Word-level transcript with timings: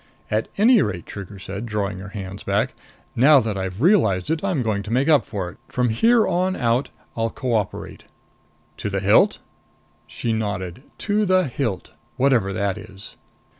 "At 0.31 0.47
any 0.57 0.81
rate," 0.81 1.05
Trigger 1.05 1.37
said, 1.37 1.67
drawing 1.67 1.99
her 1.99 2.09
hands 2.09 2.41
back, 2.41 2.73
"now 3.15 3.39
that 3.39 3.55
I've 3.55 3.83
realized 3.83 4.31
it, 4.31 4.43
I'm 4.43 4.63
going 4.63 4.81
to 4.81 4.91
make 4.91 5.07
up 5.07 5.25
for 5.27 5.51
it. 5.51 5.57
From 5.67 5.89
here 5.89 6.27
on 6.27 6.55
out, 6.55 6.89
I'll 7.15 7.29
cooperate." 7.29 8.05
"To 8.77 8.89
the 8.89 8.99
hilt?" 8.99 9.37
She 10.07 10.33
nodded. 10.33 10.81
"To 11.07 11.23
the 11.27 11.43
hilt! 11.47 11.91
Whatever 12.15 12.51
that 12.51 12.79
is." 12.79 13.15